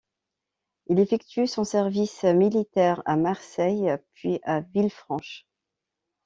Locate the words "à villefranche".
4.45-5.45